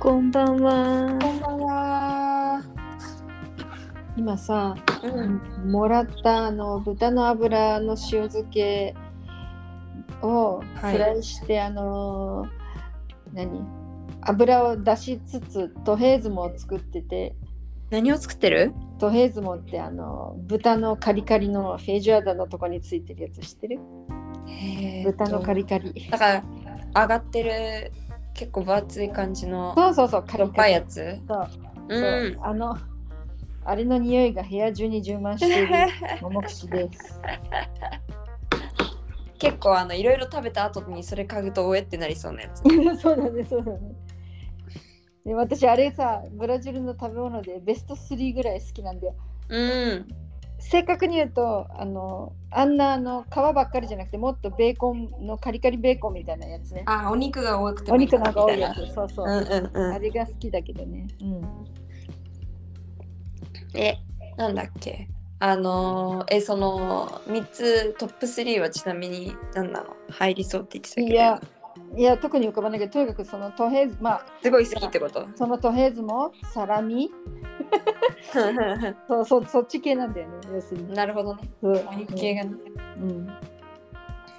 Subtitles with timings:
[0.00, 1.18] こんばんは。
[1.20, 2.62] こんばんは。
[4.16, 5.70] 今さ、うん。
[5.70, 8.94] もらったあの豚の脂の塩漬け
[10.22, 12.46] をはいフライして、あの
[13.34, 13.62] 何？
[14.22, 17.36] 油を出しつつトヘーズモを作ってて
[17.90, 18.72] 何を作ってる？
[18.98, 23.80] トヘーズモってあの豚のカリカリのフェージュアダのとこについてるやつ知ってる？
[25.04, 26.08] 豚のカリカリ。
[26.10, 26.44] だから
[27.02, 27.92] 上がってる
[28.40, 30.72] 結構分厚い感じのそうそうそうカしょっぱい。
[30.72, 31.20] やつ？
[31.28, 31.48] そう
[31.90, 32.38] うそう。
[32.42, 32.74] あの
[33.66, 35.74] あれの匂いが部屋中に充満している
[36.22, 37.20] 桃串です。
[39.38, 42.62] 結構あのいろいろ食べた後にそれ嗅ぐとおえってなりそうなやつ。
[42.98, 43.78] そうだね、そうだね。
[45.26, 49.14] で私、あれさ、ブラジルの食べ物でベスト3ぐらい好きなんだよ。
[49.50, 49.62] う
[49.96, 50.08] ん。
[50.60, 56.82] 正確に言うと、あのあんなあの皮ばっかりじゃなくて、もっとベーコンのカリカリベーコンみたいなやつね。
[56.86, 58.86] あ、お肉が多くてお肉なんか多いやつ。
[58.94, 59.26] そうそう。
[59.26, 59.38] な。
[59.38, 59.92] うんうんうん。
[59.94, 61.06] あれが好きだけどね。
[61.22, 61.42] うん。
[63.74, 63.98] え、
[64.36, 65.08] なんだっけ？
[65.38, 69.86] あのーえ、その3つトップ3はちなみに何なの？
[70.10, 71.08] 入りそうって言ってたけど。
[71.08, 71.40] いや、
[71.96, 75.26] いや、特に浮かばないけど、とにかくそのトヘーズ、まあ、すごい好きってこと？
[75.34, 77.10] そのトヘーズもサラミ？
[79.08, 80.94] そうそう、そっち系なんだよね、要するに。
[80.94, 81.42] なるほどね。
[81.60, 82.50] そうお肉系がね。
[82.98, 83.28] うん。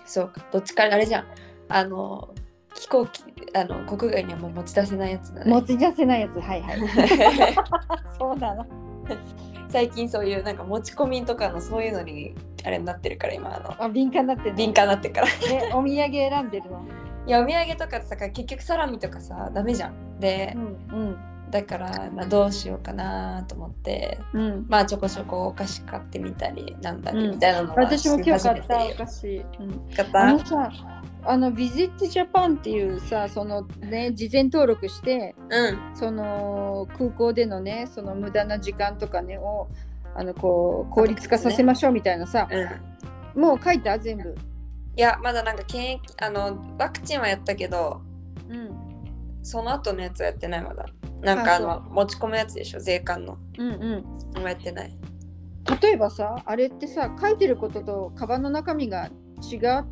[0.06, 1.26] そうか、どっちかあれじゃん。
[1.68, 2.34] あの、
[2.76, 5.52] 飛行機、あの、国外にはもう持ち出せないやつだね。
[5.52, 6.80] 持ち出せないやつ、はいはい。
[8.18, 8.66] そうなの。
[9.68, 16.86] 最近そういうなんか持ち込みとかのそういうのにあれになってるから今あのあ、敏感になってる、敏感になってるからね、お土産選んでるの？
[17.28, 21.18] いやお土産とかさ結局サラミとかさダメじゃんでうん
[21.52, 24.42] だから、まあ、どうしようかなと思ってうん。
[24.42, 24.66] うん。
[24.70, 29.46] まあちょこちょこお菓子買ってみたりなんだりうんみたいなのは私も今日買ったお菓子。
[29.60, 30.72] うん、買っあのたさ、
[31.24, 39.68] あのビジットジャパンっていうさ、そのね、事前登録して、うんその空港でのね、その無駄な時間とかね、を
[40.16, 44.36] あのこう効率化させましょうみたいなさ、うんもう書いた全部。
[44.96, 48.02] いやまだなんか検疫あのワクチンはやったけど
[48.50, 48.70] うん。
[49.44, 50.86] その後のやつはやってないまだ
[51.22, 54.04] なんかあの持ち込むやつでしょ税関のうん
[54.36, 54.44] うん。
[54.44, 54.96] やってない
[55.82, 59.10] 例えばさ、あれってさ、書いてることとカバンの中身が
[59.42, 59.86] 違う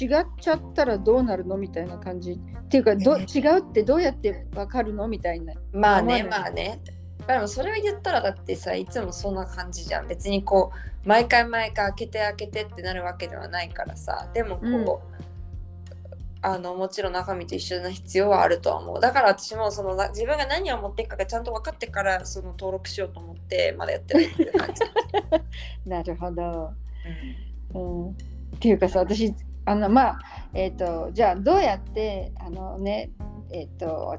[0.00, 2.32] 違っちゃったらどうなるのみたいな感じ。
[2.32, 5.54] っていうかど、え 違うってどうやってわかるのみたいな。
[5.72, 6.80] まあねまあね
[7.26, 10.08] でもそれを言ったらだってさいつもそんな感じじゃん。
[10.08, 10.72] 別にこ
[11.04, 15.24] う毎回毎回開けて開けてってなるわけではないからさでもこう、
[16.42, 19.00] あのもちろん中身と一緒な必要はあるとは思う。
[19.00, 24.82] だから私もそのな自分が何を持っていくかがちゃんと分かってからその登録しようと思ってまだやってないっていう感じ、
[25.88, 26.72] なるほど。
[27.74, 28.14] うん、っ
[28.60, 30.20] ていうかさ私あのまあ
[30.52, 33.10] えっ、とじゃあどうやってあのね
[33.50, 34.18] えっ、と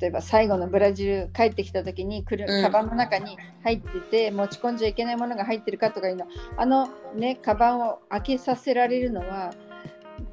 [0.00, 2.62] 例えば最後のブラジル帰ってきた時に来るうん。
[2.62, 6.26] カバンの中に入ってて、持ち込んじゃいけないものが入ってるかとかいうの。
[6.56, 9.54] あのねカバンを開けさせられるのは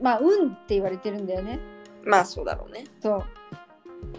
[0.02, 1.59] まあ運って言われてるんだよね。
[2.03, 2.86] まあそうだろうね。
[3.00, 3.24] そう。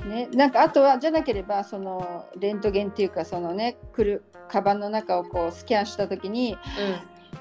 [0.09, 6.57] ね、なんかあとはじゃなければそのレントゲンっていうかそのね来るカバンの中をこうスキャンした時に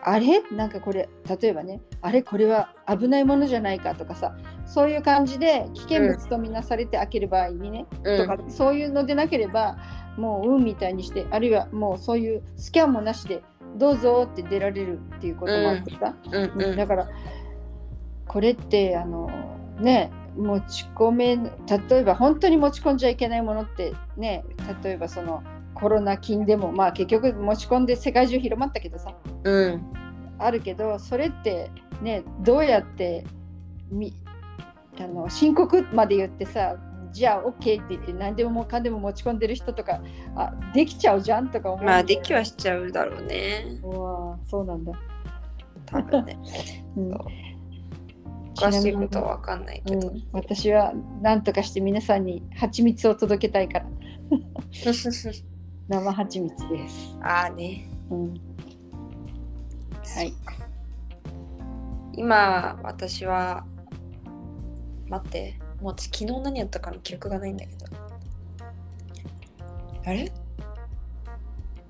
[0.10, 0.42] あれ？
[0.52, 1.10] なんかこれ
[1.42, 2.22] 例えばねあれ？
[2.24, 9.78] これは危ないものじゃないかとかさそういう感じで危険物とみなされて開ける場合にね、うん、とかそういうのでなければ
[10.18, 13.44] もう運みたいにしてあるいはもうそういうスキャンもなしで
[13.78, 16.76] どうぞって出られるっていうこともあってさ、うんうんうん。
[16.76, 17.10] だから
[18.28, 19.30] これってあの
[19.80, 24.44] ね持ち込め例えば本当に持ち込んじゃいけないものってね
[24.84, 25.44] 例えばその
[25.74, 29.14] コロナ菌でもまあ結局持ち込んで世界中広まったけどさ。
[29.44, 29.94] うん。
[30.40, 31.70] あるけどそれって
[32.02, 33.24] ねどうやって
[33.90, 34.14] み
[35.00, 36.76] あの申告まで言ってさ
[37.12, 40.02] じゃあ OK って言って何でもかんでも持ち込んでる人とか
[40.36, 43.80] あできちゃうじゃんとか思うまあできはしちゃうだろうね。
[43.84, 44.92] うわそうなんだ、
[45.86, 46.38] 多分ね。
[46.98, 47.14] うん。
[48.56, 53.86] 詳しいことは分かんないけど、うん、私は何とかして皆さんに蜂蜜を届けたいから
[55.94, 57.88] 生蜂蜜です、ああね。
[58.10, 60.34] うん、はい
[62.14, 63.64] 今私は
[65.08, 65.60] 待って。
[65.80, 67.86] もう昨日何やったかの記憶がないんだけど。
[70.06, 70.32] あれ？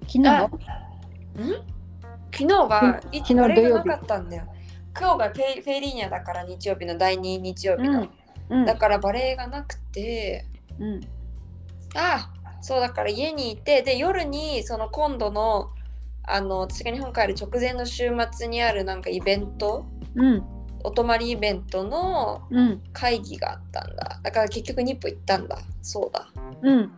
[0.01, 0.27] 昨日？
[0.27, 3.87] あ昨日は昨日土曜日。
[3.87, 4.43] なかったんだよ。
[4.99, 8.09] 今日がフェイフェイリーニャだから日曜日の第2日曜日の、
[8.49, 8.65] うん。
[8.65, 10.45] だからバレエがなくて。
[10.77, 10.99] うん。
[11.95, 12.29] あ
[12.63, 15.71] そうだから家にいてで夜にその今度の
[16.25, 20.43] あの私が日本帰る直前の週末にあるなんかイベントうん。
[20.85, 22.81] お泊まりイベントのうん。
[22.93, 24.19] 会議があったんだ。
[24.23, 25.59] だから結局日本行ったんだ。
[25.81, 26.27] そうだ。
[26.61, 26.91] うん。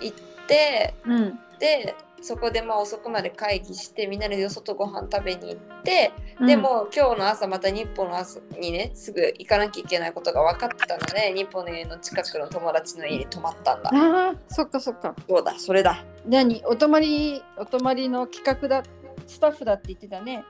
[0.00, 1.38] 行ってうん。
[1.58, 6.12] でそこでまあ遅くまで会議してみんなでよそとご飯食べに行って、
[6.46, 13.90] でも今日の朝また日本の朝にねすぐ行かなきゃいけないことが分かってたので日本の家の近くの友達の家に泊まったんだ。
[13.92, 15.14] ああそっかそっか。
[15.28, 16.04] そうだそれだ。
[16.24, 16.62] 何？
[16.64, 18.84] お泊まりお泊まりの企画だ
[19.26, 20.44] スタッフだって言ってたね。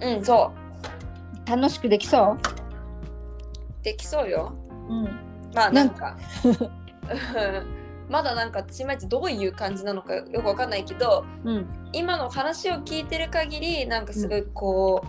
[0.00, 0.52] うんそ
[1.46, 1.48] う。
[1.48, 2.36] 楽しくできそ
[3.82, 4.54] できそうよ。
[4.88, 5.04] ううん。
[5.54, 6.16] まあなんか
[8.08, 15.04] まだなんか私いまいちどういう感じなのかよくわかんないけどうん今の話を聞いてる限りなんかすごいこ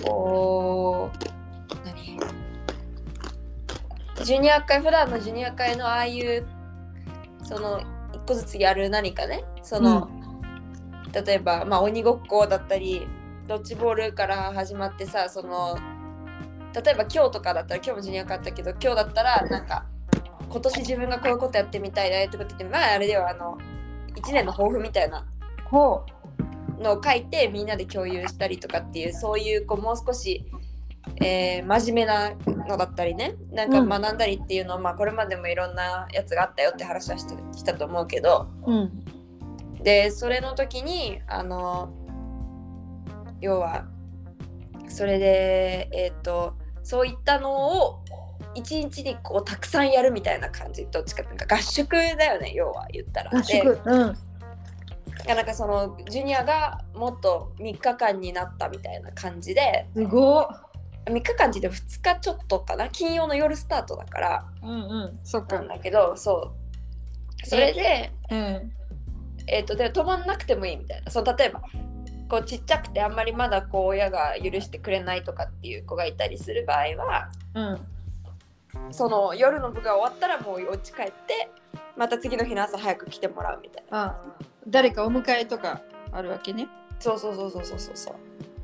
[0.00, 2.18] う、こう何？
[4.24, 6.46] ジュニア会普段のジュニア会のああいう
[7.42, 7.80] その
[8.12, 9.44] 一個ずつやる何かね？
[9.62, 10.08] その、
[11.12, 13.06] 例えば、まあ、鬼ごっこだったり
[13.46, 15.78] ドッジボールから始まってさその
[16.74, 19.86] 例えば今日とかだったら今日もジュニア会あったけど今日だったらなんか
[20.50, 23.58] 今年自分がこういうことやってみたいなってことでまああれではあの
[24.14, 25.26] 1年の抱負みたいな
[25.64, 26.04] ほ
[26.80, 30.44] のを書いてみんなで共有したりとかっていうそういうこうもう少し、
[31.20, 32.30] えー真面目な
[32.66, 39.04] のだったりねなんかうん学んだりっていうのを、まあこれまでもいろんなやつがあったよって話はしてしたと思うけどううん。
[39.82, 41.92] でそれの時にあの
[43.40, 43.86] 要は
[44.88, 48.04] それでえっ、とそういったのを
[48.58, 53.30] 一日にこうたくさんやるみたいな感じどっちかっていうか合宿だよね要は言ったら。
[53.30, 53.80] 合宿。
[53.84, 54.16] うん。
[55.26, 60.46] でなんかそのジュニアがもっと3日間になったみたいな感じですごっ。
[61.06, 64.44] 3日間って言って2日ちょっとかな金曜の夜スタートだから。
[64.62, 64.74] うんう
[65.14, 65.18] ん。
[65.24, 65.56] そっか。
[65.56, 66.52] なんだけどそ
[67.44, 67.46] う。
[67.46, 68.72] それでうん。
[69.46, 71.10] えっ、とで止まんなくてもいいみたいな。
[71.10, 71.62] その例えば
[72.28, 77.97] こうちっちゃくてあんまりまだこう親が許してくれないとかっていう子がいたりする場合はうん
[78.90, 81.50] その夜の部が終わったらもうお家帰って
[81.96, 84.04] また次の日の朝早く来てもらうみたいな。
[84.04, 84.22] あ
[84.66, 85.82] 誰かお迎えとか
[86.12, 86.68] あるわけね。
[87.00, 88.14] そうそうそうそうそうそうそう。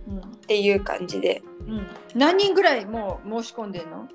[0.09, 0.19] うん。
[0.19, 1.43] っていう感じで。
[1.67, 1.87] うん。
[2.15, 4.09] 何人ぐらいもう申し込んでんの？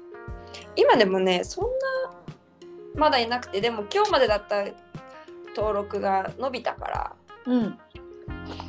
[0.76, 1.70] 今でもねそんな
[2.96, 4.66] まだいなくてでも今日までだった
[5.56, 7.16] 登録が伸びたから
[7.46, 7.80] うん。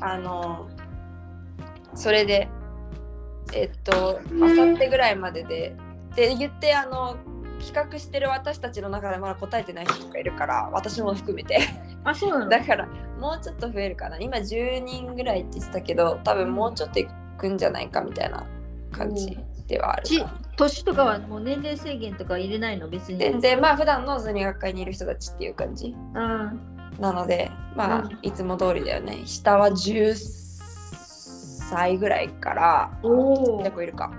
[0.01, 0.69] あの
[1.95, 2.49] それで
[3.53, 5.75] えっとあさってぐらいまでで
[6.17, 7.17] で言ってあの
[7.61, 11.59] 企画してる私たちの中でまだ答えてない人がいるから私も含めて。
[12.05, 12.49] あそうなの？
[12.51, 12.87] だから
[13.19, 14.19] もうちょっと増えるかな。
[14.19, 18.45] 今10人ぐらいって言ってたけど多分もうちょっといくんじゃないかみたいな
[18.91, 20.05] 感じではある
[20.57, 22.89] 年とかはもう年齢制限とか入れないの？
[22.89, 23.19] 別に。
[23.19, 25.95] 全然まあ普段のズニ学会にいる人たちっていう感じ。
[26.15, 26.53] あ
[26.99, 28.19] なのでまあ、うん。
[28.23, 29.19] いつも通りだよね。
[29.27, 30.15] 下は10
[31.71, 34.11] 歳ぐらいから結構いるか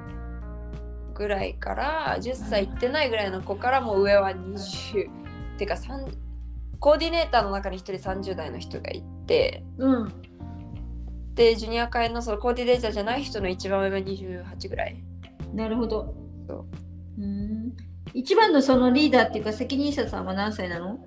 [1.13, 5.09] ぐらいから10歳いってないぐらいの子からもう上は20
[5.57, 6.13] てか3
[6.79, 10.13] コーディネーターの中に1人30代の人がいてうん。
[11.35, 15.01] でジュニア会のそのコーディネーターじゃない人の一番上は28ぐらい。
[15.53, 16.13] なるほど。
[16.47, 16.65] そ
[17.17, 17.21] う。
[17.21, 17.73] うん。
[18.13, 20.99] 一番のそのリーダーっていうか責任者さんは何歳なの？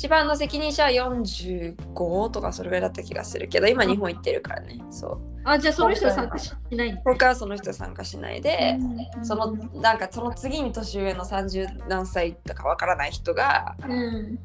[0.00, 4.82] 一番の責任者は45とかそれぐらいだった気がするけど今日本行ってるからね。
[4.90, 5.18] そう。
[5.44, 9.24] あじゃあその人は参加しないの僕はその人参加しないで、うん。
[9.26, 14.38] そのなんかその次に年上の30何歳とかわからない人がうん。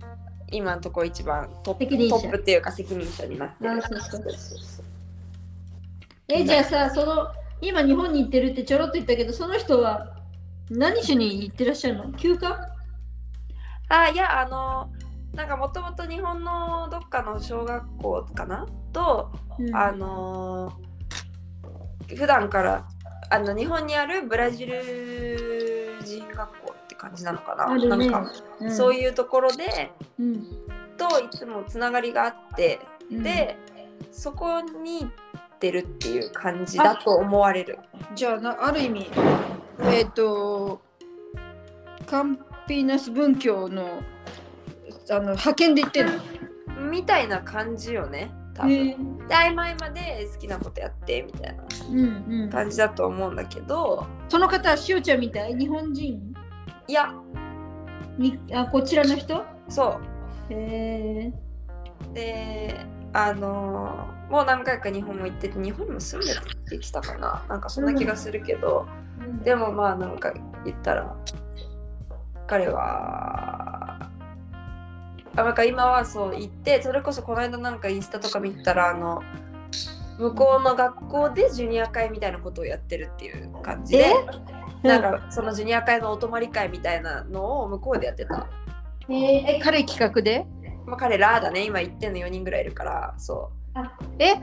[0.51, 3.81] 今のところ一番トットップっていうか責任者になってる。
[6.27, 7.27] えじゃあさその
[7.61, 10.17] 今日本に行ってるってちょろっと言ったけどその人は
[10.69, 12.11] 何しに行ってらっしゃるの？
[12.11, 12.59] 休暇？
[13.87, 14.89] あいやあの
[15.35, 18.65] なんかもともと日本のどっかの小学校かな？
[18.93, 19.75] と、うん。
[19.75, 20.71] あの
[22.15, 22.87] 普段から
[23.29, 27.87] あの日本にあるブラジル人学校って感じなのかな,、ね。
[27.87, 28.71] なんか、うん。
[28.71, 30.43] そういうところでうん。
[30.97, 32.79] といつもつながりがあって、
[33.11, 33.23] うん。
[33.23, 33.57] で
[34.11, 35.11] そこに行っ
[35.59, 37.79] てるっていう感じだと思われる。
[38.15, 39.09] じゃあなある意味
[39.81, 40.81] えっ、と
[42.05, 42.37] カン
[42.67, 44.01] ピーナス文教の
[45.09, 46.13] あの派遣で行ってんの？
[46.89, 48.71] みたいな感じよね多分。
[48.71, 48.97] へえ
[49.27, 51.99] で曖昧まで好きなことやってみたいなうん
[52.43, 52.49] うん。
[52.49, 54.05] 感じだと思うんだけど。
[54.29, 55.55] その方はしおちゃんみたい？
[55.55, 56.33] 日本人？
[56.87, 57.13] いや。
[58.17, 59.43] にあこちらの人？
[59.69, 59.99] そ
[60.49, 61.33] へえ
[62.11, 67.43] うであのーもう何回か日本も行ってて日本にも住んでたって言ってたかな。
[67.47, 68.87] なんかそんな気がするけど、
[69.43, 70.33] でもまあなんか
[70.65, 71.15] 言ったら
[72.47, 73.84] 彼はあ
[75.35, 79.21] なんか今はそう行ってそれこそこの間なんかインスタとか見たらあの
[80.17, 84.13] 向こうの学校でジュニア会みたいなことをやってるっていう感じで
[84.81, 88.47] なんかそのジュニア会のお泊まり会みたいなのを向こうでやってた。
[89.09, 89.13] え？
[89.13, 89.15] ー、
[89.57, 90.45] え彼企画で？
[90.85, 93.51] まあ、彼らだね今行ってんの4人ぐらいいるからそ
[94.19, 94.35] え？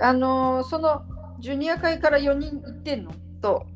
[0.00, 1.04] あのーその
[1.40, 3.10] ジュニア会から4人行ってんの？
[3.10, 3.66] うと。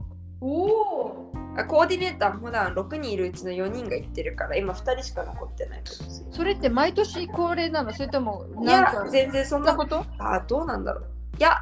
[0.41, 1.28] おおあ
[1.67, 5.83] コーディネーター普段6人いるうちの4人が行ってるから今2人しか残ってない
[6.31, 7.93] それって毎年恒例なの？
[7.93, 9.05] それともいなんか？
[9.05, 10.05] や全然そんなこと？
[10.19, 11.05] あどうなんだろう。
[11.39, 11.57] いや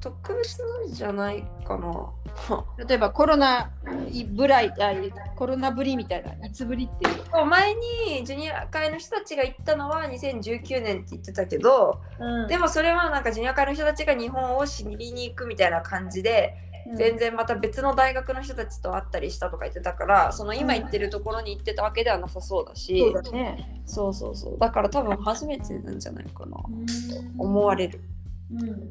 [0.00, 2.10] 特別なんじゃないかな。
[2.88, 3.70] 例えばコロナ
[4.32, 4.94] ぶらいあ
[5.36, 12.00] コロナぶりみたいないつぶりっていう、前にジュニア会の人たちが行ったのは2019年って言ってたけど
[12.48, 16.54] でもそれはなんかジュニア会の人たちが日本を知りに行くみたいな感じで
[16.96, 24.58] 全然また別の大学の人たちと会ったりしたとか言ってたからその今行ってるところに行ってたわけではなさそうだし、そうだね、そうそうそう。
[24.58, 26.56] だから多分初めてなんじゃないかな。
[27.38, 28.00] 思われる。
[28.52, 28.90] うん。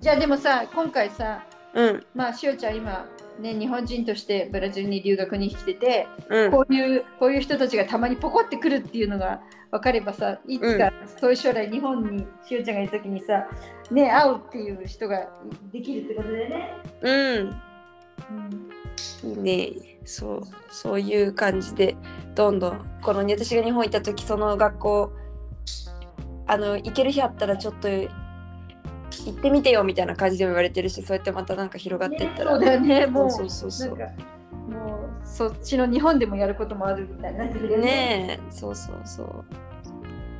[0.00, 1.44] じゃあでもさ今回さ
[1.76, 2.06] うん。
[2.14, 3.06] まあしおちゃん今
[3.38, 6.50] ね日本人としてブラジルに留学に来てて、うん。
[6.50, 10.90] こういうこういう人たちがたまにポコってくるっていうのが分かればさいつか
[11.20, 13.46] そういう将来日本にしおちゃんがいる時にさ
[13.90, 15.28] ね会うっていう人が
[15.70, 16.74] できるってことだよね。
[17.02, 17.60] うん。
[19.30, 19.98] いいね。
[20.06, 21.96] そうそういう感じで
[22.34, 25.12] どんどんこの私が日本行った時その学校
[26.46, 27.88] あの行ける日あったらちょっと
[29.24, 33.30] 行ってみてよみたいな感じでも言われてるしそうやってまたなんか広がっていったら、そうだよねもう。
[33.30, 33.96] そうそうそう。
[33.96, 37.76] もうそっちの日本でもやることもあるみたいになね。
[37.76, 38.52] ねえ。
[38.52, 39.44] そうそうそう。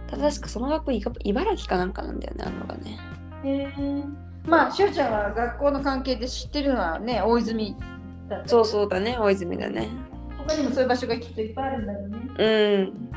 [0.09, 0.93] ただ確かその学校
[1.25, 2.99] 茨城かなんかなんだよねあんのがね。
[3.45, 4.05] へー
[4.47, 7.77] まあしおちゃんは学校の関係で知ってるのはね大泉
[8.47, 9.89] そうそうだね大泉だね。
[10.39, 12.19] 他にもそういう場所がきっといっぱいあるんだよね。
[12.39, 13.11] うん。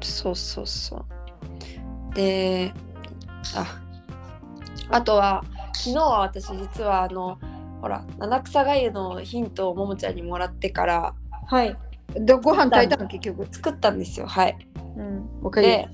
[0.00, 1.04] そうそうそう。
[2.14, 2.72] で、
[3.54, 3.80] あ、
[4.90, 7.38] あとは、昨日は私実はあの、
[7.80, 11.14] ほら、七草がゆのヒントをももちゃんにもらってから
[11.50, 11.76] はい。
[12.14, 13.46] でご飯炊いたの結局。
[13.50, 14.26] 作ったんですよ。
[14.26, 14.56] はい。
[14.96, 15.28] うん。
[15.42, 15.66] おかゆ。
[15.66, 15.88] で、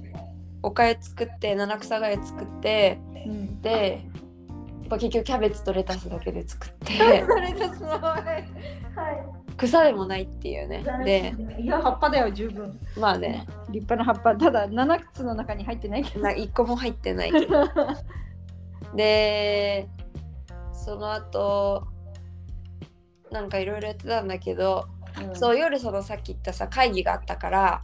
[0.62, 3.62] おかゆ作って、七草がゆ作って、うん。
[3.62, 7.90] で、やっぱ結局キャベツとレタスだけで作って、 それですごい。
[7.90, 9.45] はい。
[9.56, 10.84] 草でもないっていうね。
[11.04, 12.78] で、いや葉っぱだよ十分。
[12.98, 14.36] まあね、立派な葉っぱ。
[14.36, 16.24] ただ七つの中に入ってないけど。
[16.24, 17.64] な一個も入ってないけど。
[18.94, 19.88] で
[20.72, 21.86] その後
[23.30, 24.86] なんかいろいろやってたんだけど、
[25.34, 27.82] そう夜そのさっき言ったさ会議があったから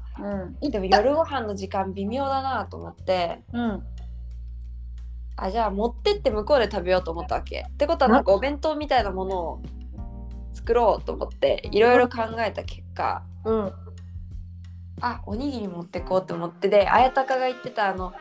[0.61, 0.71] うん。
[0.71, 3.83] でも夜ご飯の時間微妙だなと思ってうん。
[5.37, 7.67] あじゃあ持ってって向こうで食べようと思ったわけ。
[7.69, 9.62] ってことはなんかお弁当みたいなものを
[10.62, 13.73] 作ろうと思っていろいろ考えた結果うん。
[15.00, 18.12] あおにぎり持ってこうと思ってで綾鷹が言ってたあの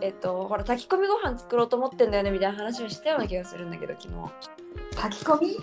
[0.00, 4.14] えっとほら炊き込みご飯作ろうと思ってんだよねみたいな話をしたような気がするんだけど昨日
[4.96, 5.56] 炊き込み？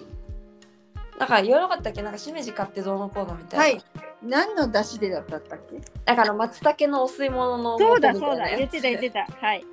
[1.20, 2.02] なんか言わなかったっけ？
[2.04, 3.84] なんかしめじ買ってどうのこうのみたいな、はい。
[4.24, 5.82] 何の出汁でだったっけ？
[6.06, 9.28] だから松茸のお吸い物のそうだ素みたいなやつ言ってた言ってた。
[9.48, 9.66] はい。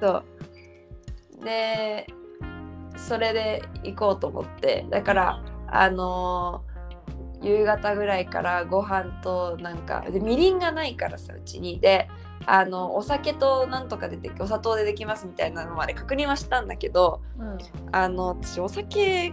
[0.00, 0.22] そ
[1.40, 2.06] うで
[2.96, 6.72] それで行こうと思ってだからあのー
[7.42, 12.08] 夕方ぐらいからご飯となんかでみりんがないからさうちにで
[12.46, 17.20] あのお酒となんとかでできお砂糖でできますみたいなのまで確認はしたんだけど
[17.90, 19.32] あの私お酒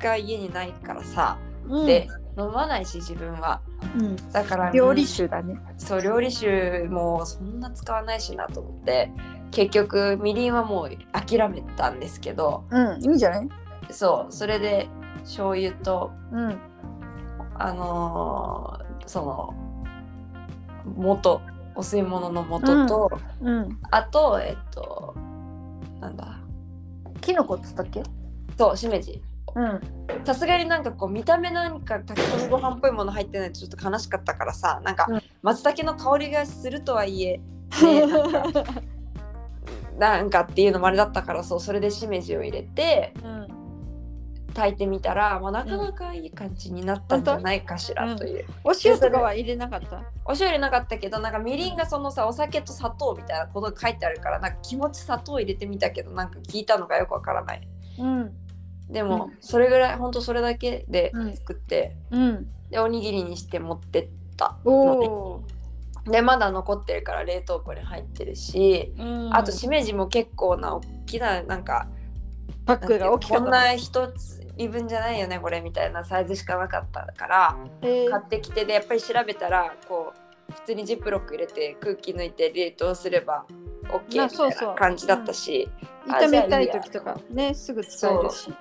[0.00, 1.38] が家にないからさ、
[1.68, 1.86] うん。
[1.86, 3.60] で飲まないし自分は
[3.96, 4.16] うん。
[4.32, 5.60] だから料理うん酒だね。
[5.76, 9.10] そう料理酒もそんな使わないしなと思って
[9.50, 13.02] 結局みりんはもう諦めたんですけどうん。
[13.02, 13.48] いいんじゃない？
[13.90, 14.88] そうそれで
[15.22, 16.58] 醤油とうん。
[17.54, 19.54] あのーその
[20.96, 21.40] 元
[21.74, 23.78] お吸い物の素と、うん。
[23.90, 25.14] あとえっと
[26.00, 26.38] なんだ？
[27.20, 28.02] キノコっつったっけ？
[28.56, 29.20] そうしめじ
[29.56, 29.80] うん。
[30.24, 37.38] さすがになんかこう見た目なんか炊き込みご飯っぽいもの入ってないとちょっと悲しかったからさなんかうん松茸の香りがするとはいえ、
[37.82, 38.02] ね、
[40.00, 43.46] なんかっていうのもあれだったからそうそれでしめじを入れてうん。
[44.52, 50.02] 炊いてみたら、まあ、なかなかいい感じになったんじゃないかしらという、お塩とかは入れなかった？
[50.24, 57.68] お醤油入れなかったけどなんかみりんがそのさお酒と砂糖みたいなことが書いてあるからなんか気持ち砂糖入れてみたけどなんか聞いたのがよくわからない
[58.00, 58.32] うん。
[58.88, 62.46] でも、うんそれぐらいほんとそれだけでうん作って、うん。
[62.70, 65.42] でおにぎりにして持ってったおのねお。
[66.10, 69.34] でまだ残ってるから冷凍庫に入ってるし、うん。
[69.34, 71.88] あとしめじも結構な大きななんか
[72.66, 78.10] パックが大きかったこんな一つ分じゃないよねこれみたいなサイズしかなかったからえー。
[78.10, 80.12] 買ってきてでやっぱり調べたらこ
[80.48, 83.46] う普通にジップロック入れて空気抜いて冷凍すれば
[83.84, 85.68] OK まあみたいな感じだったし、
[86.08, 88.52] あ炒めたい時とかねすぐ使えるし。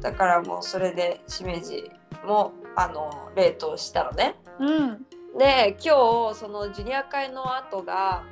[0.00, 1.90] だからもうそれでしめじ
[2.24, 4.36] もあの冷凍したのね。
[4.60, 5.06] うん
[5.38, 8.24] で今日そのジュニア会の後が、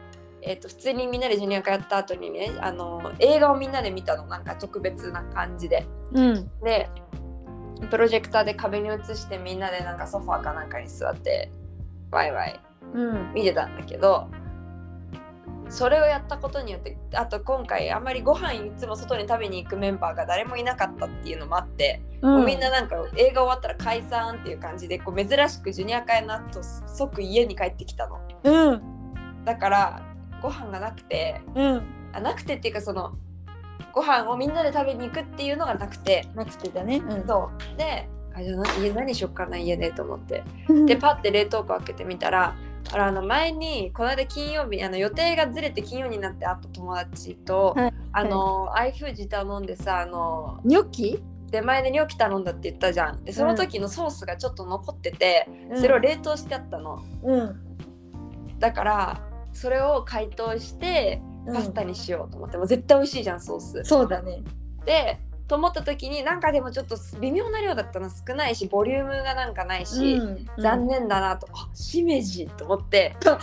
[0.42, 4.26] えっと普通にみんなでジュニア会やった後にねあの映画をみんなで見たの。
[4.26, 5.86] なんか特別な感じで。
[6.12, 6.50] うん。
[6.62, 6.88] で
[7.90, 11.50] プロジェクターで壁に映してみんなでなんかソファーかなんかに座って
[12.10, 12.60] ワイワイ
[12.94, 13.32] うん。
[13.34, 14.28] 見てたんだけど
[15.74, 28.20] それをやったことによってあと今回あんまりご飯いつも外に食べに行くメンバーが誰もいなかったっていうのもあって、もうみんななんか映画終わったら解散っていう感じでこう珍しくジュニア会の後即家に帰ってきたの。
[28.44, 28.82] うん。
[29.44, 30.02] だから
[30.40, 31.82] ご飯がなくてうん。
[32.12, 33.16] あなくてっていうかその
[33.92, 36.98] ご飯をみんなで食べに行くっていうのがなくてなくてだね。
[36.98, 37.26] うん。
[37.26, 37.76] そう。
[37.76, 40.44] であじゃあ何しよっかな家でと思って。
[40.68, 40.86] うん。
[40.86, 42.54] でパッて冷凍庫開けてみたら
[42.92, 47.94] あらあの前にこの間金曜日あの予定がずれて金曜になって会った友達と、はい。
[48.12, 51.24] あのアイフージ頼んでさあのニョッキ？
[51.50, 53.24] 出前でニョキ頼んだって言ったじゃん。
[53.24, 57.02] でその時のソースがちょっと残ってて、それを冷凍してあったの。
[57.22, 57.60] うん。
[58.58, 59.20] だから
[59.52, 61.20] それを解凍して
[61.52, 63.84] パスタにしようと思って、もう絶対美味しいじゃんソース。
[63.84, 64.42] そうだね。
[64.84, 70.18] でと思った時になんかでもちょっと微妙な量だったの少ないしボリュームがなんかないし、
[70.58, 73.14] 残念だなと、あしめじと思って。
[73.20, 73.38] か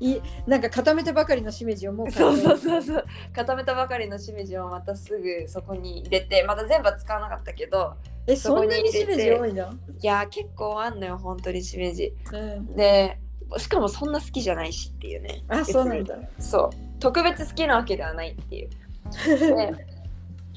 [0.00, 3.04] いなんか固めてばかりのしめじをもうそうそうそうそう。
[3.34, 7.94] 固めたばかりのしめじをまたすぐそこに入れてまた全部は使わなかったけど
[8.26, 9.72] えそんなにしめじ多いの？
[10.00, 12.14] いやー結構あんのよ本当にしめじ。
[12.32, 12.74] うん。
[12.74, 13.18] で
[13.58, 15.44] しかもそんな好きじゃないしっていうね。
[15.48, 16.16] あそうなんだ。
[16.38, 16.76] そう。
[16.98, 18.70] 特別好きなわけではないっていう。
[19.54, 19.95] で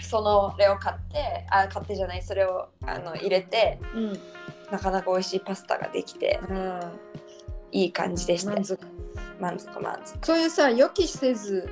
[0.02, 4.20] そのれを買ってあ買ってじゃないそれをあの入れてうん。
[4.72, 6.92] なかなか美味しいパスタができてあ
[7.72, 8.80] いい感じでした満足。
[9.40, 10.18] 満足満足。
[10.26, 11.70] そういうさ予期せず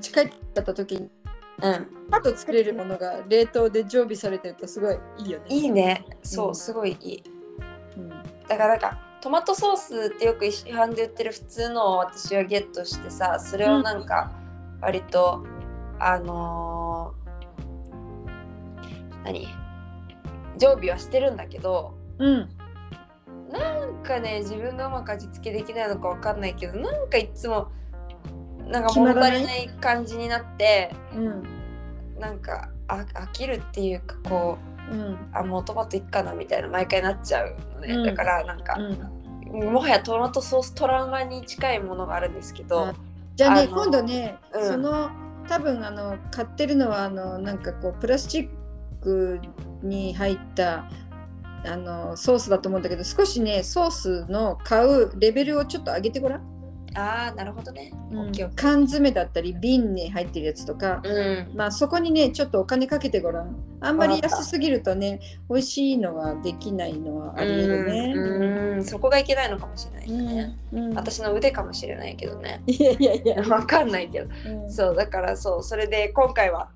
[0.00, 1.10] 近いった時に
[1.62, 1.88] うん。
[2.10, 5.44] パッと作れるものが冷凍で常備されてるとすごいいいよね。
[5.48, 6.04] いいね。
[6.22, 6.54] そう、うん。
[6.54, 7.22] すごいいい。
[7.96, 8.08] うん。
[8.46, 14.30] だからなんかトマトソースってよく市販で売ってる普通のを私はゲットしてさそれをなんか
[14.80, 15.44] 割と、
[15.98, 16.65] あのー
[19.26, 19.48] 何？
[20.58, 22.48] 常備はしてるんだけどうん。
[23.52, 27.68] なんかね自分がうまく味付けできないのかわかんないけどなんかいつも
[28.66, 31.42] なんか物足りない感じになってうん。
[32.18, 34.58] なんかあ飽きるっていうかこ
[34.90, 35.18] ううん。
[35.32, 38.04] あもうトマトいっかなみたいな毎回なっちゃうのね、うん。
[38.04, 38.78] だからなんか、
[39.52, 42.94] もはやトマトソーストラウマに近いものがあるんですけど、あ
[43.34, 44.66] じゃあね今度ね、うん。
[44.66, 45.10] その
[45.48, 48.54] 多分あの買ってるのはあのなんかこうプラスチック
[49.82, 50.90] に入った
[51.64, 56.56] あのソースだと思うんだけど少しねソースの買うレベルをちょっと上げてごらん、
[56.96, 61.56] ああなるほどね、オッケーオッケ缶詰だったり瓶に入ってるやつとか、ーうん。
[61.56, 63.54] まあそこにねちょっとお金かけてごらん。
[63.80, 68.12] あんまり安すぎるとね美味しいのはできないのはありえるね。
[68.16, 68.84] うんうん。
[68.84, 70.94] そこがいけないのかもしれないね、うんうん。
[70.94, 72.62] 私の腕かもしれないけどね。
[72.66, 74.28] いやいやいや、 わかんないけど。
[74.50, 74.70] うん。
[74.70, 76.70] そうだからそうそれで今回は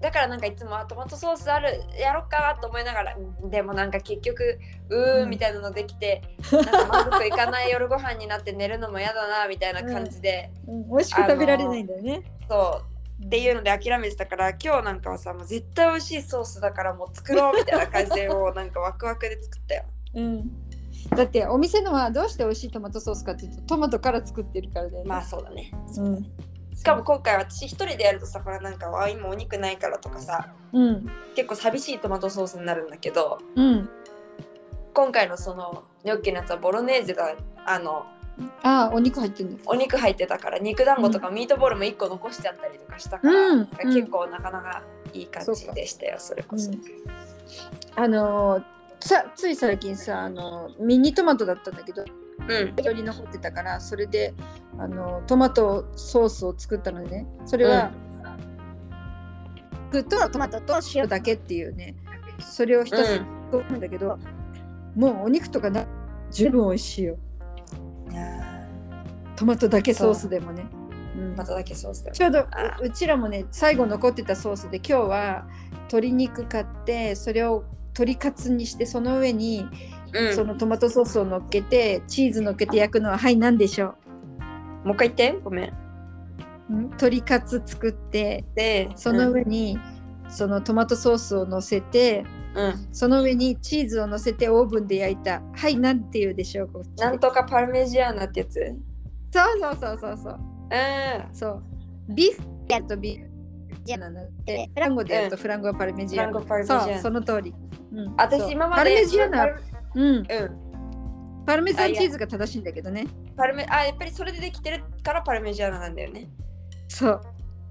[0.00, 4.58] だからなんかいつもあトマトソースあるやろっかなと思いながらうんでもなんか結局
[4.88, 12.22] うーうんんみたいなのできて、なんか満足いかない夜ご飯になって寝るのも嫌だなみたいな感じで、うん美味しく食べられないんだよね。
[12.48, 12.82] そ
[13.20, 19.84] うっていうので諦めてたから今日なんかはさもう絶対美味しいソースだからもう作ろうみたいな感じで もうなんかワクワクで作ったよ。
[20.14, 20.50] うん。
[21.10, 25.08] だってお店のはどうして美味しいトマトソースかっていうとトマトから作ってるからだよね。
[25.08, 25.70] まあそうだね。
[25.98, 26.26] うん。
[26.80, 31.10] しかも今回私一人でやるとさほらなんかあ今お肉ないからとかさうん。
[31.36, 33.86] 結構寂しいトマトソースになるんだけどうん。
[34.94, 37.34] 今回のそのニョッキのやつはボロネーゼが
[37.66, 38.06] あの
[38.62, 39.58] ああ、お肉入ってる。
[39.66, 46.70] お肉入ってたから肉団子とかミートボールも1個残してあったりとかしたから、うん結構なかなかいい感じでしたよそれこそ。
[46.70, 46.80] うん
[47.96, 48.64] あのー
[49.02, 52.04] さつい最近さあのミニトマトだったんだけど
[52.48, 52.74] うん。
[52.76, 54.34] 大量に残ってたからそれで
[54.78, 57.90] あのトマトソースを作ったのねそれは、
[59.90, 61.96] 具とトマトと塩だけっていうね
[62.38, 64.18] それを一つ作るんだけど、
[64.94, 65.84] もうお肉とかな
[66.30, 67.18] 十分美味しいよ。
[69.36, 70.66] トマトだけソースでもね、
[71.16, 71.18] う。
[71.20, 71.34] ん。
[71.34, 72.46] ーまただけソースちょうど
[72.82, 79.66] うちらもね最後残ってたソースで今日は鶏肉買ってそれを鶏カツにしてその上に
[80.12, 80.34] うん。
[80.34, 83.94] そのトマトソースを乗っけてチーズ乗っけて焼くのははい何でしょ
[84.84, 85.40] もう一回言って。
[85.42, 85.72] ごめん。
[86.70, 89.78] う、ん、鶏カツ作ってでその上に
[90.28, 92.88] そのトマトソースを乗せてうん。
[92.92, 95.42] その上にチーズを乗せてオーブンで焼いた。
[95.54, 96.82] はいなんて言うでしょう？
[96.98, 98.60] なんとかパルメジアーナってやつ。
[98.60, 98.80] うん
[99.32, 100.18] そうそうそうそう。
[100.18, 100.38] そう
[101.32, 101.62] そう。
[102.12, 103.30] ビフやるとビフ
[103.84, 104.44] ジャーナなん。
[104.44, 106.32] でフランゴでやるとフランゴはパルメジアーナ。
[106.32, 106.92] フランゴパルメジアーナ。
[106.94, 107.54] そうその通り、
[107.92, 108.14] うん。
[108.16, 109.46] 私今までパルメジアーナ
[109.94, 110.16] うん。
[110.16, 110.24] うん。
[111.46, 113.06] パルメザンチーズが正しいんだけどね。
[113.36, 116.28] パルメあやっぱりそれでできてるからパルメジャーナなんだよね。
[116.88, 117.22] そう。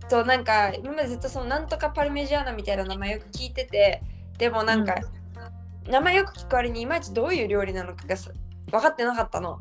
[0.09, 4.01] そうなんか今までずっとそのなんとかパルメジャーナみたいな名前よく聞いてて
[4.39, 4.95] でもなんか、
[5.85, 8.31] 名前よく聞く割にいまいちどういう料理なのかがさ
[8.71, 9.59] 分かってなかったの、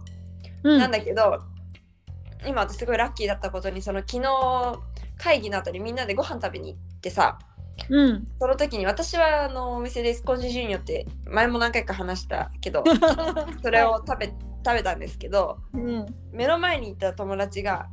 [0.63, 0.79] うん。
[0.79, 1.43] なんだけど
[2.47, 4.79] 今私すごいラッキーだったことにその昨日
[5.19, 7.39] 会議の後にみんなでご飯食べに行ってさ
[7.89, 8.29] うん。
[8.41, 12.85] その時に私はあのお店でスコンジジュニオって前も何回か話したけど
[13.63, 14.27] それを食べ
[14.67, 16.07] 食べたんですけどうん。
[16.33, 17.87] 目の前にいた友達が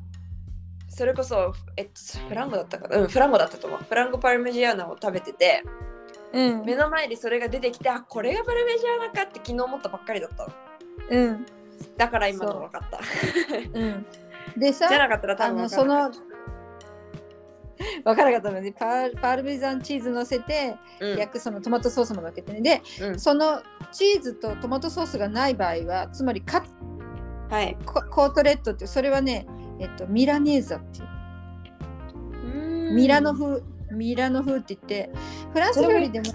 [0.90, 2.98] それこそえっとフランゴだったかな？
[2.98, 3.80] うんフランゴだったと思う。
[3.88, 5.64] フランゴパルメジアーナを食べてて
[6.34, 6.62] うん。
[6.66, 10.54] 目の前にそれが出てきてあこれがパルメジアーナかって昨日思ったばっかりだったの。
[11.10, 11.46] うん。
[11.98, 13.00] だから今の分かった。
[13.74, 14.06] うん。
[14.58, 16.12] でさ じゃなかったら多あ分のその
[18.04, 21.18] 分からなかったのでパーパルメザンチーズ乗せてたうん。
[21.18, 22.62] 焼くそのトマトソースものっけてね。
[22.62, 23.20] でうん。
[23.20, 23.62] その
[23.92, 26.64] チーズとトマトソースがない場合はつまりカ
[27.50, 27.78] はい。
[27.86, 29.46] ココートレットってそれはね
[29.80, 32.94] えっとミラネーザっていう。
[32.94, 33.62] ミラノ風
[33.92, 35.10] ミラノ風って言って
[35.52, 36.26] フランス料理でも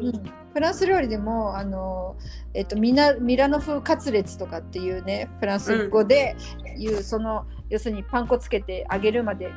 [0.00, 0.12] うん。
[0.56, 2.16] フランス料理でもあの、
[2.54, 6.34] えっと、ミナミラノ風カツレツとかっていうねフランス語で
[6.78, 9.52] いう、その要するにパン粉つけて揚げるまで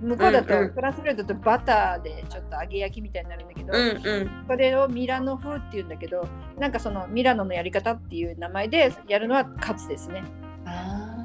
[0.00, 0.72] 向こうだと、うんうん。
[0.72, 4.44] フランス料理だとバターでちょっと揚げ焼きみたいになるんだけど、うんうん。
[4.48, 6.26] それをミラノ風っていうんだけど
[6.58, 10.22] なんかそのミラノのやり方っていう名前でやるのはカツですね。
[10.66, 11.24] あ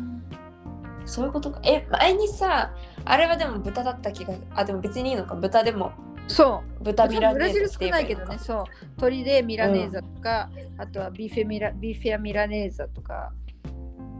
[1.01, 1.07] ー。
[1.07, 1.59] そういうことか。
[1.63, 2.73] え前にさ
[3.05, 5.35] あれはでも豚だった気があでも別にいいのか。
[5.35, 5.91] 豚でも。
[6.27, 6.83] そう。
[6.83, 8.63] 豚ミラネブラジル少ないけどね、そう。
[8.97, 13.33] 鶏でミラネーザとか、あとはビーフェミラビーフェアミラネーザとか。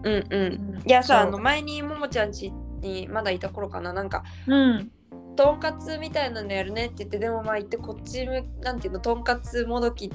[0.04, 0.24] うんうん。
[0.32, 0.84] うん。
[0.84, 1.32] いやさあそう。
[1.34, 4.92] の前にももちゃん家にまだいた頃かななんかうん。
[5.36, 10.12] とんかつみたいなのやるねって言ってでもまあ言ってこっちむなんていうのとんかつもどき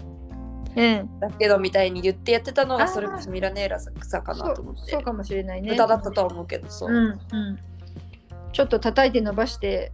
[0.77, 1.20] うん。
[1.20, 5.70] だけどみたいに言ってやってたのがそれこそミラネーラ草かなと思ってそうかもしれないね。
[5.70, 7.18] 豚だったとは思うけどそう、うんうん。
[8.53, 9.92] ちょっと叩いて伸ばして、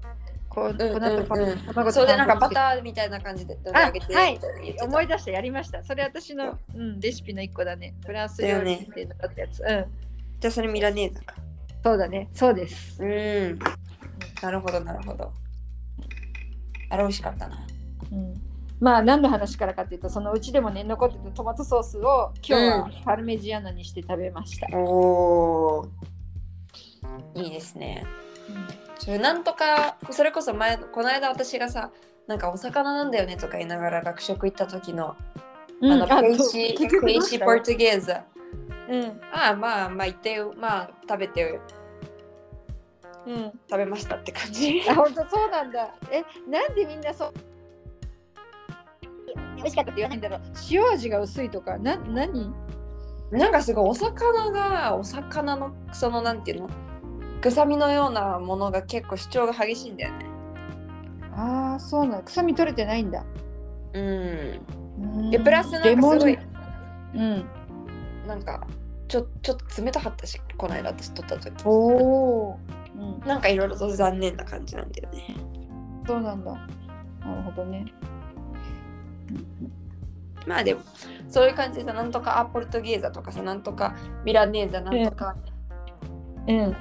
[0.50, 4.40] こう、うんうんうん卵とそうでなんかバターみたいな感じで取り上げてあはい
[4.82, 5.82] 思い出した、やりました。
[5.82, 7.94] それ私の、うん、レシピの一個だね。
[8.04, 9.60] フランス料理っていうのだったやつ。
[9.60, 9.86] うん。
[10.40, 11.36] じゃあそれミラネーザか
[11.82, 12.28] そうだね。
[12.32, 13.02] そうです。
[13.02, 13.58] うん。
[14.42, 15.32] なるほどなるほど。
[16.90, 17.66] あれ美味しかったな。
[18.12, 18.34] うん。
[18.80, 24.66] まあ何の話からかっていうとそのうちでもね残ってたトマトソースを今日はパルメジアーナにして食べました。
[24.76, 25.86] お
[27.34, 28.06] いいですね。
[28.98, 31.90] それなんとかそれこそ前この間私がさ
[32.26, 35.14] なんかお魚なんだよねとか言いながら学食行った時の、
[35.80, 35.92] うん。
[35.92, 38.24] あのペイシペイシポルトゲーザ
[38.90, 41.60] うんああまあまあ言ってよまあ食べてよ
[43.26, 43.52] うん。
[43.70, 45.94] 食べましたって感じあ本当そうなんだ。
[46.10, 47.32] えなんでみんなそう
[49.56, 50.40] 美味しかったって言わないんだろう。
[50.70, 52.52] 塩味が薄いとかな何？
[53.30, 56.70] なんかすごいお魚がお魚のそのなんていうの？
[57.42, 60.26] 臭みのようなものが結構主張が激しいんだよね
[61.32, 63.24] ああそうなの臭み取れてないんだ。
[63.92, 64.60] うん
[64.98, 66.38] うんでプラスなんかすごい
[67.14, 67.44] うん。
[68.26, 68.66] なんか
[69.10, 72.58] ちょちょっと冷たかったしこの間私撮った時おお。
[72.96, 73.26] うん。
[73.26, 75.34] なんかいろいろと残念な感じなんだよね
[76.06, 76.52] そうなんだ。
[76.52, 77.92] なるほどね。
[80.46, 80.80] まあでも
[81.28, 85.36] そういう感じでさなんとかアポルトゲーザとかさなんとかミラネーザなんとか、
[86.46, 86.76] うん。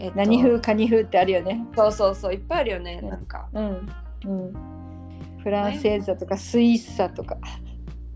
[0.00, 1.64] えっと何風カニ風ってあるよね。
[1.76, 3.88] そうそうそういっぱいあるよねうんなんかうん。
[4.26, 4.52] うん。
[5.44, 7.36] フランセーザとかスイッサとか。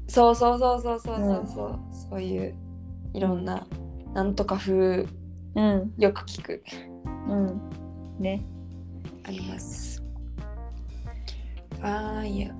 [0.08, 1.80] そうそうそうそうそうそうそう、
[2.10, 2.54] そういう
[3.16, 3.66] いろんな
[4.14, 5.06] なんとか風
[5.54, 5.94] うん。
[5.96, 6.62] よく聞く。
[7.28, 7.60] うん。
[8.20, 8.44] ね。
[9.26, 10.02] あります。
[11.80, 12.54] あーいや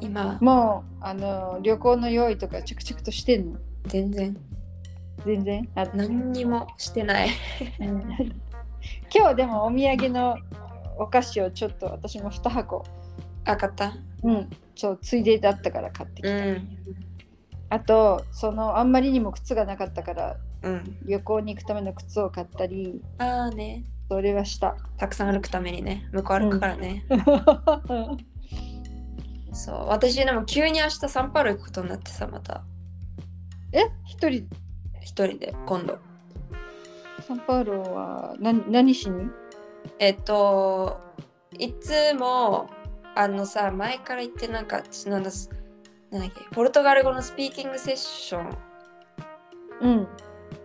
[0.00, 0.38] 今。
[0.42, 3.58] もうあの旅行の用意とか着々としてんの？
[3.86, 4.36] 全然。
[5.24, 5.66] 全然？
[5.74, 7.30] あ、何にもしてない。
[7.80, 8.02] うん。
[9.14, 10.36] 今日でもお土産の
[10.98, 12.84] お菓子をちょっと私も2箱。
[13.46, 13.94] あ買った。
[14.22, 14.50] うん。
[14.74, 16.68] そうついでだったから買ってきた、うん
[17.68, 20.98] あとそのあんまりにも靴がなかったからうん。
[21.04, 23.84] 旅行に行くための靴を買ったりああね。
[24.08, 24.76] それはした。
[24.98, 26.08] たくさん歩くためにね。
[26.12, 27.04] 向こう歩くからね、
[29.52, 29.86] そう。
[29.88, 32.62] 私でも急に明日サンパウロ行くことになってさまた。
[33.72, 33.80] え？
[34.04, 34.46] 一人？
[35.00, 35.98] 一人で今度。
[37.26, 39.28] サンパウロは何何しに？
[39.98, 41.00] えっと
[41.58, 42.70] いつも
[43.16, 45.50] あのさ前から言ってなんか私なんだす
[46.18, 46.44] なんだっけ？
[46.54, 48.58] ポルトガル語のスピーキングセッション。
[49.80, 50.08] うん。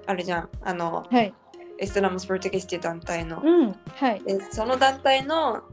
[0.08, 0.50] あるじゃん。
[0.64, 1.34] あのはい。
[1.80, 3.76] エストラムスポルトゲスっていう団体の、うん。
[3.96, 4.22] はい。
[4.24, 5.64] でその団体の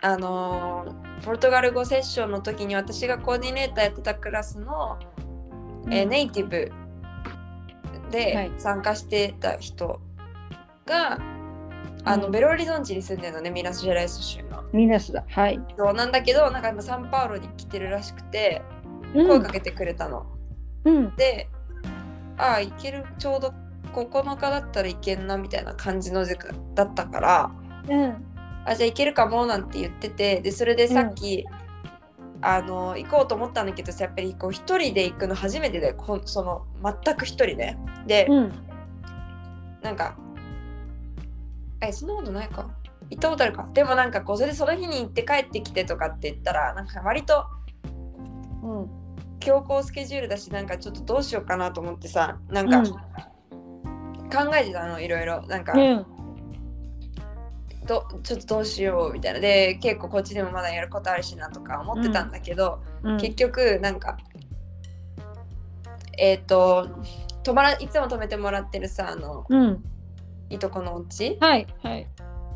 [0.00, 4.98] あのーポルトガル語セッションの時に私がコーディネーターやってたクラスの、
[5.88, 8.60] えーネイティブはでい。
[8.60, 10.00] 参加してた人
[10.84, 11.20] が、
[12.04, 12.32] あのうん。
[12.32, 14.62] ベロリゾンチに住んでるのねミナス・ジェライス州の。
[14.72, 15.24] ミナスだ。
[15.28, 15.60] はい。
[15.76, 18.62] そうなんだけどなんか今サンパウロに来てるらしくて
[19.14, 19.26] うん。
[19.28, 20.26] 声かけてくれたの。
[20.84, 21.16] うん。
[21.16, 21.48] で
[22.38, 23.52] ああ行けるちょうど
[23.92, 27.50] 9日だったらいけんなみたいな感じの時間だったから
[27.88, 28.24] うん。
[28.64, 31.44] あじゃあ行けるかもなんて言っててでそれでさっき、
[32.40, 38.52] あの行こうと思ったんだけどさやっぱりこう一人で行くの初めてでこんその全く一人でで、うん。
[39.82, 40.16] なんか
[41.86, 42.70] えそんなことないか。
[43.10, 43.68] 行ったことあるか。
[43.72, 47.44] でもなんかこうそれでその日に行って帰ってきてとかって言ったらなんか割と
[48.62, 48.90] うん
[49.40, 52.86] 強行スケジュールだしなんかちょっとどうしようかなと思ってさなんか、うん。
[54.30, 55.46] 考えてたのいろいろ。
[55.46, 56.06] なんか、うん。
[57.86, 59.40] どちょっとどうしようみたいな。
[59.40, 63.18] で結構こっちでもまだやることあるしなとか思ってたんだけど、うん。
[63.18, 64.16] 結局なんか
[66.16, 66.88] えっ、と
[67.42, 69.84] 泊まらいつも泊めてもらってるさあのうん
[70.54, 72.06] いとこのお家はいはい。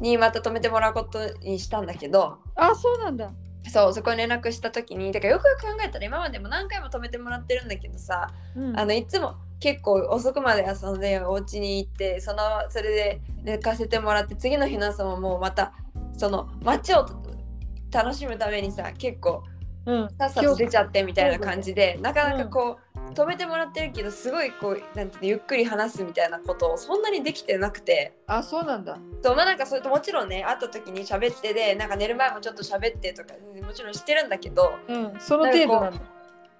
[0.00, 3.30] にまた泊めてもらうことにしたんだけどあそうなんだ。
[3.68, 8.78] そうそこに連絡した時にだからよくよく考えたら今までも何回も泊めてもらってるんだけどさうん。
[8.78, 15.72] あのいつも結構遅くまで遊んでお家に行ってそのそれで寝かせてもらって次の日の朝ももうまた
[16.12, 17.06] その街を
[17.90, 19.42] 楽しむためにさ結構
[19.87, 20.09] うん。
[20.18, 22.82] さっさと出ちゃってみたいな感じでなかなかうんこう、
[23.14, 28.14] 止めてもらってるけどすごいこうなんていうのゆっくり話すみたいなことをそんなにできてなくて。
[28.26, 28.98] あそうなんだ。
[29.22, 36.00] そうまあなんかそれともちろんね会った時に喋ってでなんか寝る前もちょっと喋ってとかもちろんしてるんだけどうんその程度なんだ。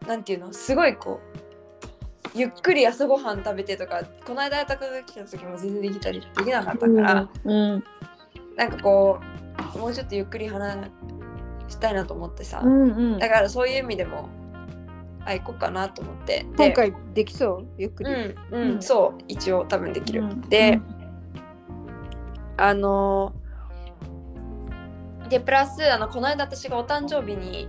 [0.07, 1.37] なんていうのすごいこう
[2.35, 7.85] ゆっくり朝ごはん食べてとかこの間たかが来た時も全然できたりできなかったから、うん。
[8.57, 9.21] なんかこ
[9.75, 10.91] うもうちょっとゆっくり話
[11.69, 13.19] したいなと思ってさ、うんうん。
[13.19, 14.29] だからそういう意味でも
[15.27, 16.47] あ行こうかなと思って。
[16.57, 17.67] で今回できそう？
[17.77, 18.11] ゆっくり。
[18.11, 18.83] うんうん、うん。
[18.83, 20.41] そう一応多分できる、うん。
[20.43, 20.81] で、
[22.57, 27.69] あのーでプラスあのこの間私がお誕生日に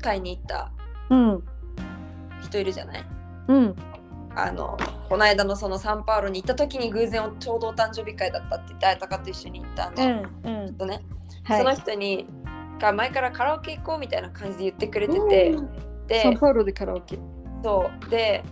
[0.00, 0.70] 買いに行った
[1.10, 1.42] うん。
[2.42, 3.04] 人いるじゃない？
[3.48, 3.76] うん。
[4.36, 10.74] あのこの間のそのサンパウロに行った時に偶然ちょうどお誕生日会だったって言ってあやたかと一緒に行ったうの、んうん。
[10.76, 11.04] とね、
[11.42, 11.58] はい。
[11.58, 12.26] その人に
[12.78, 15.68] が前からカラオケ行こうみたいな感じで言ってくれてて、うん
[16.12, 17.18] でサンパウロでカラオケ。
[17.62, 18.10] そう。
[18.10, 18.42] で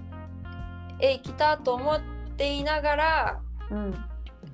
[1.01, 2.01] え来たと思っ
[2.37, 3.94] ていながらうん。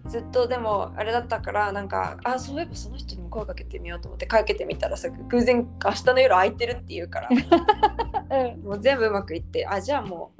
[0.09, 7.29] ずっとでもあれだったからなんかあそういえばその人にも声かけてみようと思ってかけてみたらさ偶然明日の夜空いてるって言うから。
[8.63, 10.33] もう全部うまくいってあじゃあも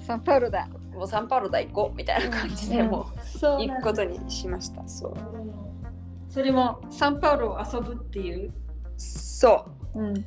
[0.00, 0.68] サンパウロだ。
[0.94, 4.86] うもうサンパウロだ行こうみたいな感じでもそう行くことにしました。
[4.88, 5.14] そう。
[6.28, 8.52] それもサンパウロを遊ぶっていう？
[8.96, 10.00] そう。
[10.02, 10.16] ん。
[10.16, 10.24] う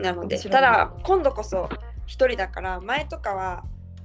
[0.00, 1.68] なのでただ今度こそ
[2.06, 3.64] 一人だから前とかは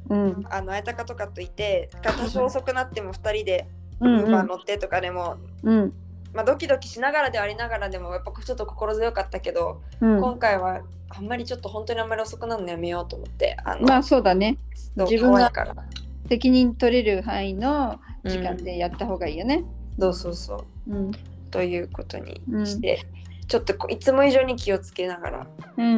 [0.10, 0.45] うん。
[0.49, 3.67] あのあやたかとかといて多少遅くなっても2人で
[3.99, 5.93] うウーバーん乗ってとかでも、うん。
[6.34, 10.19] まあ、ドキドキしながらではありながらでもやっぱちょっと心強かったけど、うん。
[10.19, 14.58] 今回はあんまりちょっと本当にあんまり遅くなるのやめようと思ってあの、まあそうだね。
[14.95, 15.51] 自分が
[16.27, 19.63] 責任取れる範囲の時間でやった方がいいよね。
[19.99, 20.91] そうそうそう。
[20.91, 21.12] うん。
[21.51, 23.06] ということにして、
[23.47, 25.97] ちょっといつも以上に気をつけながらうん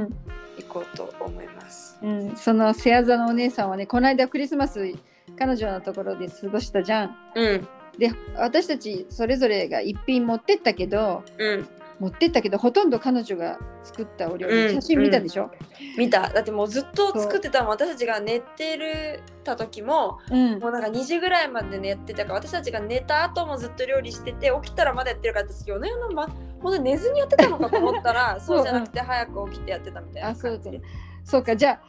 [0.58, 1.98] 行こうと思います。
[2.02, 4.94] うん、そのセアザのお姉さんはねこの間クリスマス
[5.38, 7.18] 彼女のところで過ごしたじゃん。
[7.36, 11.68] うんで私たちそれぞれが一品持ってったけどうん
[12.00, 15.50] 持ってったけどほとんど彼女が作ったお料理、うん写真見たでしょ、
[15.98, 16.30] 見た。
[16.30, 17.70] だってもうずっと作ってたもん。
[17.72, 20.60] 私たちが寝てるた時もうん。
[20.60, 26.28] もうなんか2時ぐらいまで寝てたから私たちが寝た後もずっと料理してて起きたらまだやってるから私夜な夜なま
[26.62, 30.82] ほんと寝ずにやってたのかと思ったら そうじゃなくて早く起きてやってたみたいなあそうだ感じ
[31.24, 31.56] そうか。
[31.56, 31.80] じゃ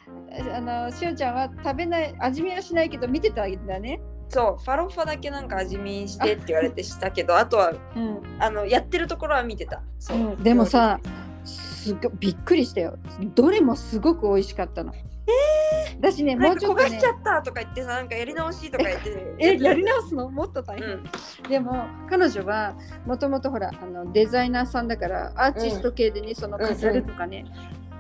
[0.52, 4.00] ああのしおちゃんは食べない味見はしないけど見てたんだね。
[4.28, 8.22] そうファロファだけなんか味見してって言われてしたけどあとはうん。
[8.38, 9.82] あのやってるところは見てた。
[9.98, 10.42] そう、うん。
[10.42, 11.00] でもさ
[11.44, 12.98] すごびっくりしたよ。
[13.34, 14.92] どれもすごく美味しかったの。
[14.94, 16.88] えー、私ねもうちょっとね。
[16.88, 20.28] 焦がしちゃったとか言ってさなんかやり直しとか言ってえやり直すの？
[20.30, 21.04] もっと大変、うん。
[21.48, 22.74] でも彼女は
[23.06, 27.44] もともとほらあのデザイナーさんだからアーティスト系でね、その飾るとかね、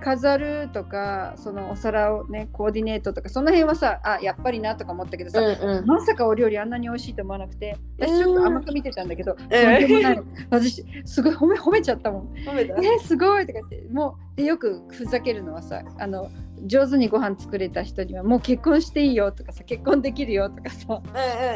[0.02, 5.86] 飾るとかそのお皿をねコーディネートとかその辺はさあやっぱりなとか思ったけどさ、うんうん。
[5.86, 9.46] まさかお料理あんなに美味しいと思わなくて私ちょっと甘く見てたんだけど、とん。
[9.46, 10.22] んでもない。
[10.50, 12.32] 私すごい褒め褒めちゃったもん。
[12.34, 12.74] 褒めた？
[12.80, 16.30] えすごいとか言ってもうでよくふざけるのはさあの
[16.64, 21.02] 上手にご飯作れた人にはもう結婚していいよとかさ結婚できるよとかさ、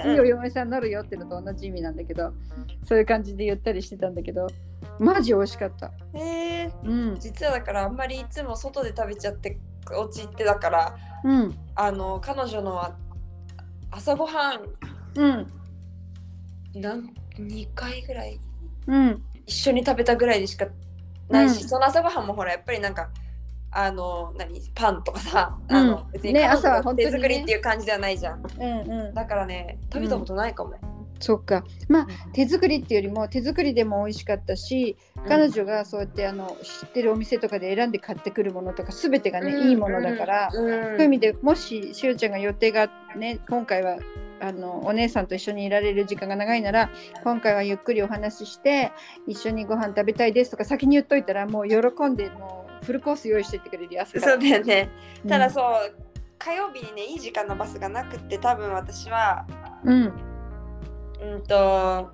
[0.04, 0.12] うん。
[0.12, 2.32] いいお嫁さんになるよっていうのと同じ意味なんだけど
[2.84, 4.48] そういう感じで言ったりしてたんだけど
[5.00, 5.90] マジ美味しかった。
[6.12, 7.18] うんへえうん。
[7.18, 9.58] 実はだからあんまりいつも外で食べちゃって
[9.96, 11.58] お家行ってだからうん。
[11.74, 12.94] あの彼女のは
[13.90, 14.60] 朝ごはん
[15.16, 15.52] うん。
[16.74, 18.38] なん2回ぐらい
[18.86, 19.22] うん。
[19.46, 20.66] 一緒に食べたぐらいでしか
[21.30, 21.68] ないし、うん。
[21.68, 23.08] その朝ごはんもほらやっぱりなんか
[23.72, 25.76] あの何パンとかさ、うん。
[25.76, 27.10] あの別にね彼女朝は本当にね。
[27.12, 29.14] 手作りっていう感じではないじゃん、うんうん。
[29.14, 30.74] だからね食べたことないかも、
[31.20, 31.64] そっか。
[31.88, 34.96] まあ手作りっていうよりも手作りでも美味しかったし
[35.28, 40.82] 彼女がそうやってあの知ってるお店とかで選んで買ってくるものとか全てがね、いいものだから、うんうん。
[40.82, 43.98] そういう意味でもししおちゃんが予定がね今回は
[44.40, 46.90] あのお姉さんと一緒にいられる時間が長いなら
[47.22, 48.92] 今回はゆっくりお話しして
[49.26, 54.88] 一緒にご飯食べたいですとか先に言っといたらもう喜んでもうフルコース用意してってくれるやつそうだよね。
[55.28, 55.64] ただうそう、
[56.38, 59.46] 火曜日にねいい時間のバスがなくって多分私は
[59.84, 60.29] ん、うん
[61.22, 62.10] うんと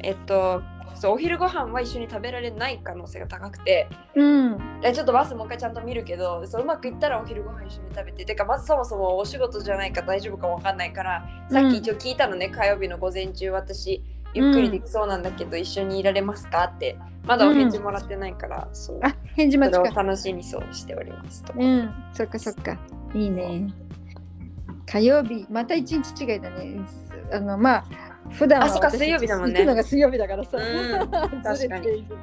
[0.00, 0.62] えっと
[0.94, 3.88] そうお昼ご飯は一緒に食べられない可能性が高くて。
[4.14, 4.58] うん。
[4.84, 8.24] えちょっとバスもう一回ちゃんと見るけどそううまくいったらお昼ご飯一緒に食べて。
[8.24, 14.02] てかまずそもそもお仕事じゃないか大丈夫かわかんないからさっき一応聞いたのね、火曜日の午前中私
[14.34, 16.64] ゆっくりできそうなんだけど、一緒にいられますか？
[16.64, 16.96] って。
[17.24, 19.00] まだお返事もらってないから、そう。
[19.02, 20.02] あ返事待ちか。
[20.02, 21.44] 楽しみそうしております。
[21.44, 21.52] と。
[21.56, 21.92] うん。
[22.12, 22.78] そっかそっか。
[23.14, 23.68] いいね。
[24.86, 26.80] 火曜日また一日違いだね
[27.30, 27.84] あのまあ
[28.30, 29.60] 普段はあそっか水曜日だもんね。
[29.60, 31.42] 行くのが水曜日だからさ、うん。
[31.56, 32.16] ずれている。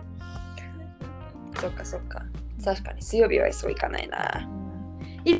[1.60, 2.24] そっかそっか。
[2.64, 4.48] 確かに水曜日はそういかないな。
[5.26, 5.40] い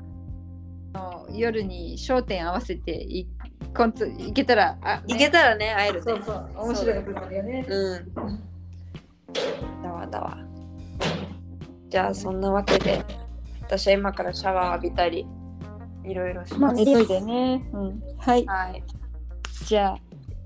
[1.32, 3.28] 夜に焦点合わせてい
[3.76, 5.04] コントいけたらあ、ね。
[5.08, 6.02] いけたらね会えるね。
[6.02, 7.66] そうそう面白いことだよね。
[7.68, 8.14] うん。
[9.84, 10.38] だわだわ。
[11.90, 13.04] じゃあそんなわけで
[13.62, 15.26] 私は今からシャワー浴びたり
[16.04, 16.86] いろいろしまあます。
[16.86, 18.46] 急いでね、うん、はい。
[18.46, 18.84] はい。
[19.66, 19.98] じゃあ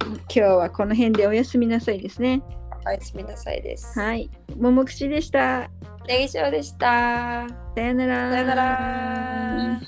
[0.03, 2.41] 今日はこの辺でおやすみなさいですね
[2.85, 3.97] おやすみなさいです。
[3.97, 5.69] はいももくしでした
[6.07, 7.47] ネギシでした。
[7.75, 9.81] さよならさよなら。